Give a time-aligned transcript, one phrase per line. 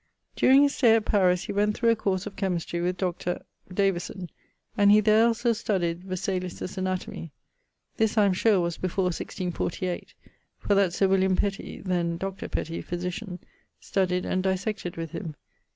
[0.35, 3.45] _> During his stay at Paris he went through a course of chymistry with Dr....
[3.71, 4.31] Davison;
[4.75, 7.33] and he there also studied Vesalius's Anatomie.
[7.97, 10.15] This I am sure was before 1648;
[10.57, 12.49] for that Sir William Petty (then Dr.
[12.49, 13.37] Petty, physitian)
[13.79, 15.35] studyed and dissected with him.